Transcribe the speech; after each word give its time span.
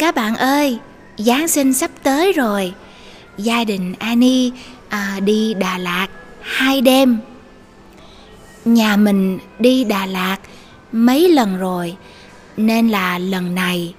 các 0.00 0.14
bạn 0.14 0.36
ơi, 0.36 0.78
Giáng 1.18 1.48
sinh 1.48 1.72
sắp 1.72 1.90
tới 2.02 2.32
rồi. 2.32 2.74
Gia 3.38 3.64
đình 3.64 3.94
Annie 3.98 4.50
à, 4.88 5.20
đi 5.24 5.54
Đà 5.54 5.78
Lạt 5.78 6.06
hai 6.40 6.80
đêm. 6.80 7.18
Nhà 8.64 8.96
mình 8.96 9.38
đi 9.58 9.84
Đà 9.84 10.06
Lạt 10.06 10.36
mấy 10.92 11.28
lần 11.28 11.58
rồi 11.58 11.96
Nên 12.56 12.88
là 12.88 13.18
lần 13.18 13.54
này 13.54 13.94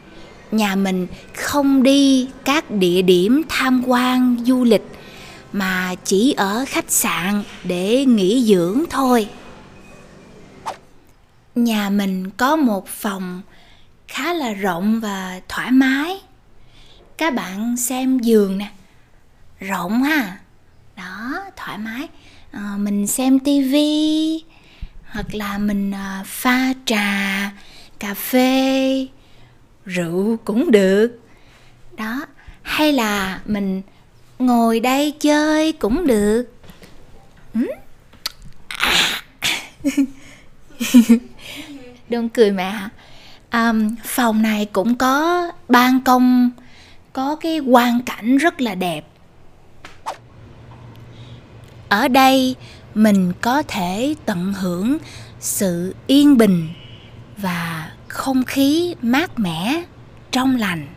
nhà 0.52 0.76
mình 0.76 1.08
không 1.34 1.84
đi 1.84 2.28
các 2.46 2.72
địa 2.72 3.02
điểm 3.02 3.42
tham 3.50 3.84
quan 3.88 4.44
du 4.46 4.64
lịch 4.64 4.86
mà 5.54 5.96
chỉ 6.04 6.34
ở 6.38 6.66
khách 6.68 6.92
sạn 6.92 7.44
để 7.64 8.06
nghỉ 8.06 8.44
dưỡng 8.44 8.84
thôi. 8.90 9.28
Nhà 11.56 11.90
mình 11.90 12.30
có 12.30 12.56
một 12.56 12.88
phòng 12.88 13.42
khá 14.12 14.34
là 14.34 14.54
rộng 14.54 15.00
và 15.00 15.42
thoải 15.48 15.72
mái. 15.72 16.22
Các 17.18 17.34
bạn 17.34 17.78
xem 17.78 18.20
giường 18.20 18.58
nè. 18.58 18.72
Rộng 19.60 20.04
ha. 20.04 20.38
Đó 20.98 21.44
thoải 21.56 21.78
mái. 21.78 22.08
À, 22.52 22.76
mình 22.78 23.08
xem 23.08 23.40
tivi 23.40 24.44
hoặc 25.06 25.36
là 25.36 25.58
mình 25.58 25.92
à, 25.92 26.24
pha 26.26 26.74
trà 26.86 27.52
cà 28.00 28.14
phê 28.14 29.08
rượu 29.86 30.38
cũng 30.46 30.72
được. 30.72 31.20
Đó 31.98 32.26
hay 32.62 32.94
là 32.94 33.42
mình 33.46 33.82
ngồi 34.40 34.80
đây 34.80 35.14
chơi 35.20 35.72
cũng 35.72 36.08
được. 36.08 36.44
Ừ? 37.54 37.68
à. 38.68 39.22
đừng 42.10 42.30
cười 42.30 42.52
mẹ 42.52 42.74
um, 43.54 43.96
phòng 44.04 44.42
này 44.42 44.66
cũng 44.66 44.96
có 44.96 45.48
ban 45.70 46.02
công 46.02 46.52
có 47.14 47.36
cái 47.36 47.60
quang 47.72 48.02
cảnh 48.02 48.38
rất 48.38 48.62
là 48.62 48.76
đẹp. 48.76 49.06
Ở 51.90 52.08
đây 52.08 52.56
mình 52.96 53.34
có 53.42 53.64
thể 53.68 54.16
tận 54.26 54.54
hưởng 54.54 54.98
sự 55.40 55.96
yên 56.08 56.38
bình 56.38 56.70
và 57.38 57.92
không 58.08 58.44
khí 58.44 58.96
mát 59.02 59.40
mẻ 59.40 59.84
trong 60.32 60.56
lành. 60.56 60.88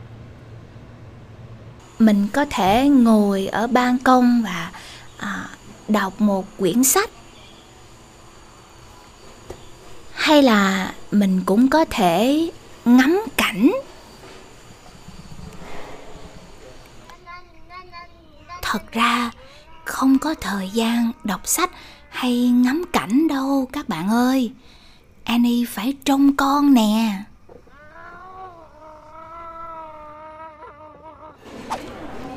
Mình 1.98 2.28
có 2.32 2.44
thể 2.50 2.88
ngồi 2.88 3.47
ở 3.47 3.66
ban 3.66 3.98
công 3.98 4.42
và 4.42 4.70
à, 5.19 5.48
đọc 5.88 6.20
một 6.20 6.47
quyển 6.58 6.84
sách. 6.84 7.10
Hay 10.25 10.42
là 10.42 10.92
mình 11.11 11.42
cũng 11.47 11.69
có 11.69 11.84
thể 11.91 12.50
ngắm 12.84 13.22
cảnh? 13.36 13.72
Thật 18.62 18.92
ra, 18.92 19.31
không 19.84 20.19
có 20.19 20.34
thời 20.34 20.70
gian 20.70 21.12
đọc 21.25 21.41
sách 21.44 21.70
hay 22.08 22.48
ngắm 22.48 22.84
cảnh 22.92 23.28
đâu, 23.28 23.69
các 23.72 23.89
bạn 23.89 24.08
ơi. 24.08 24.53
Annie 25.25 25.66
phải 25.69 25.94
trông 26.05 26.36
con 26.36 26.75
nè. 26.75 27.22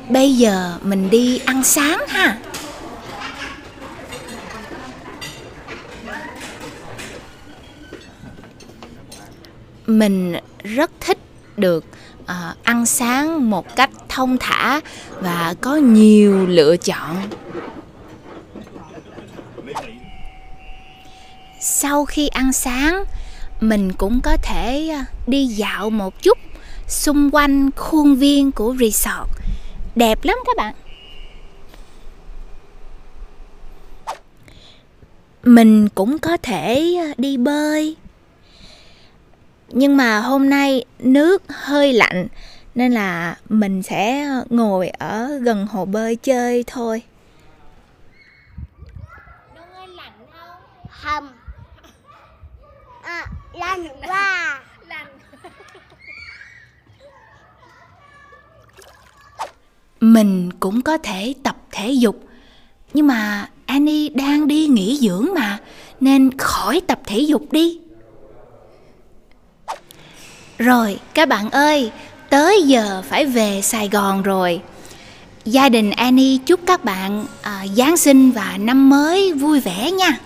Bây 0.08 0.34
giờ 0.34 0.78
mình 0.82 1.10
đi 1.10 1.38
ăn 1.38 1.64
sáng 1.64 1.98
ha. 2.08 2.38
Mình 9.88 10.36
rất 10.64 10.90
thích 11.00 11.18
được 11.56 11.84
uh, 12.22 12.28
ăn 12.62 12.86
sáng 12.86 13.50
một 13.50 13.76
cách 13.76 13.90
thông 14.08 14.36
thả 14.40 14.80
và 15.20 15.54
có 15.60 15.76
nhiều 15.76 16.46
lựa 16.46 16.76
chọn. 16.76 17.16
Sau 21.60 22.04
khi 22.04 22.28
ăn 22.28 22.52
sáng 22.52 23.04
mình 23.60 23.92
cũng 23.92 24.20
có 24.20 24.36
thể 24.42 24.88
ờ, 24.88 25.00
đi 25.26 25.46
dạo 25.46 25.90
một 25.90 26.22
chút 26.22 26.38
xung 26.88 27.30
quanh 27.34 27.70
khuôn 27.76 28.16
viên 28.16 28.52
của 28.52 28.76
resort. 28.80 29.30
Đẹp 29.96 30.24
lắm 30.24 30.38
các 30.46 30.56
bạn. 30.56 30.74
Mình 35.42 35.88
cũng 35.88 36.18
có 36.18 36.36
thể 36.36 36.96
ờ, 37.00 37.14
đi 37.16 37.36
bơi 37.36 37.96
nhưng 39.68 39.96
mà 39.96 40.20
hôm 40.20 40.50
nay 40.50 40.84
nước 40.98 41.42
hơi 41.48 41.92
lạnh 41.92 42.28
nên 42.74 42.92
là 42.92 43.36
mình 43.48 43.82
sẽ 43.82 44.28
ngồi 44.50 44.88
ở 44.88 45.38
gần 45.42 45.66
hồ 45.66 45.84
bơi 45.84 46.16
chơi 46.16 46.64
thôi. 46.66 47.02
Không? 50.90 51.28
À, 53.02 53.26
lạnh 53.52 53.88
quá. 54.06 54.60
Mình 60.00 60.50
cũng 60.60 60.82
có 60.82 60.98
thể 60.98 61.34
tập 61.42 61.56
thể 61.70 61.90
dục 61.90 62.28
nhưng 62.92 63.06
mà 63.06 63.48
Annie 63.66 64.08
đang 64.08 64.48
đi 64.48 64.66
nghỉ 64.66 64.98
dưỡng 65.00 65.26
mà 65.34 65.58
nên 66.00 66.38
khỏi 66.38 66.80
tập 66.86 67.00
thể 67.06 67.18
dục 67.18 67.52
đi 67.52 67.80
rồi 70.58 70.98
các 71.14 71.28
bạn 71.28 71.50
ơi 71.50 71.90
tới 72.30 72.62
giờ 72.62 73.02
phải 73.08 73.26
về 73.26 73.60
Sài 73.62 73.88
Gòn 73.88 74.22
rồi. 74.22 74.60
Gia 75.44 75.68
đình 75.68 75.90
Annie 75.90 76.38
chúc 76.46 76.60
các 76.66 76.84
bạn 76.84 77.26
à, 77.42 77.66
Giáng 77.76 77.96
sinh 77.96 78.30
và 78.30 78.54
năm 78.58 78.90
mới 78.90 79.32
vui 79.32 79.60
vẻ 79.60 79.90
nha. 79.90 80.18